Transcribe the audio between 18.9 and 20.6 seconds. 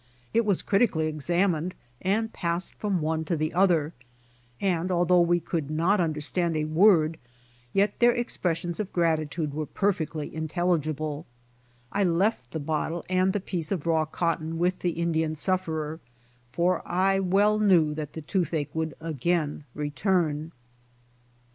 again return.